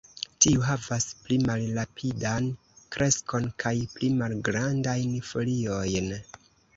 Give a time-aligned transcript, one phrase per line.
[0.43, 2.47] Tiu havas pli malrapidan
[2.95, 6.09] kreskon kaj pli malgrandajn foliojn.